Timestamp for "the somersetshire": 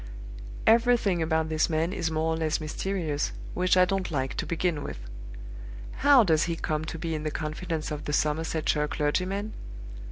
8.05-8.87